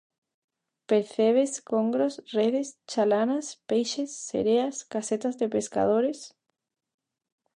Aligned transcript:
Percebes, 0.91 1.51
congros, 1.73 2.15
redes, 2.37 2.67
chalanas, 2.91 3.47
peixes, 3.69 4.11
sereas, 4.29 4.75
casetas 4.93 5.37
de 5.37 5.47
pescadores... 5.55 6.19